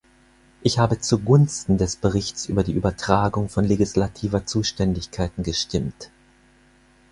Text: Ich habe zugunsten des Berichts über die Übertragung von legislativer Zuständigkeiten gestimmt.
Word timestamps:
Ich 0.63 0.79
habe 0.79 0.97
zugunsten 0.99 1.77
des 1.77 1.95
Berichts 1.95 2.47
über 2.47 2.63
die 2.63 2.71
Übertragung 2.73 3.49
von 3.49 3.65
legislativer 3.65 4.47
Zuständigkeiten 4.47 5.43
gestimmt. 5.43 6.09